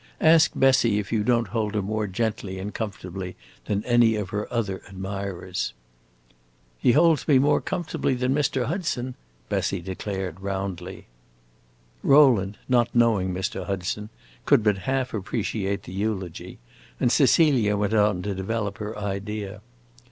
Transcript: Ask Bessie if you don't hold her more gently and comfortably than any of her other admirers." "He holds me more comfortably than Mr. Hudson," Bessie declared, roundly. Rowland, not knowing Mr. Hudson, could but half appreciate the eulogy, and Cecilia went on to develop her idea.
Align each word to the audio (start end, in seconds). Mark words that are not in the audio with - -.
Ask 0.21 0.53
Bessie 0.55 0.97
if 0.97 1.11
you 1.11 1.23
don't 1.23 1.49
hold 1.49 1.75
her 1.75 1.81
more 1.83 2.07
gently 2.07 2.57
and 2.57 2.73
comfortably 2.73 3.35
than 3.65 3.85
any 3.85 4.15
of 4.15 4.31
her 4.31 4.51
other 4.51 4.81
admirers." 4.89 5.73
"He 6.79 6.93
holds 6.93 7.27
me 7.27 7.37
more 7.37 7.61
comfortably 7.61 8.15
than 8.15 8.33
Mr. 8.33 8.65
Hudson," 8.65 9.13
Bessie 9.47 9.79
declared, 9.79 10.39
roundly. 10.39 11.05
Rowland, 12.01 12.57
not 12.67 12.95
knowing 12.95 13.31
Mr. 13.31 13.67
Hudson, 13.67 14.09
could 14.47 14.63
but 14.63 14.79
half 14.89 15.13
appreciate 15.13 15.83
the 15.83 15.93
eulogy, 15.93 16.57
and 16.99 17.11
Cecilia 17.11 17.77
went 17.77 17.93
on 17.93 18.23
to 18.23 18.33
develop 18.33 18.79
her 18.79 18.97
idea. 18.97 19.61